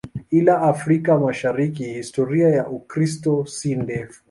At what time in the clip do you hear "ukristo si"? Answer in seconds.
2.69-3.75